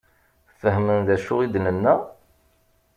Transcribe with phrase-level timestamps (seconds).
[0.59, 1.93] Fehmen d acu i d-nenna?